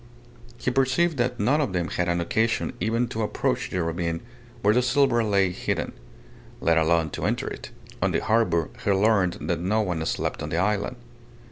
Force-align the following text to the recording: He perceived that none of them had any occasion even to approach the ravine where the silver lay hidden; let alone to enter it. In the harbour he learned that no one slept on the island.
He 0.57 0.71
perceived 0.71 1.17
that 1.17 1.39
none 1.39 1.61
of 1.61 1.73
them 1.73 1.89
had 1.89 2.09
any 2.09 2.21
occasion 2.23 2.73
even 2.79 3.07
to 3.09 3.21
approach 3.21 3.69
the 3.69 3.83
ravine 3.83 4.21
where 4.63 4.73
the 4.73 4.81
silver 4.81 5.23
lay 5.23 5.51
hidden; 5.51 5.91
let 6.59 6.79
alone 6.79 7.11
to 7.11 7.25
enter 7.25 7.45
it. 7.47 7.69
In 8.01 8.09
the 8.09 8.17
harbour 8.17 8.71
he 8.83 8.89
learned 8.91 9.33
that 9.41 9.59
no 9.59 9.81
one 9.81 10.03
slept 10.07 10.41
on 10.41 10.49
the 10.49 10.57
island. 10.57 10.95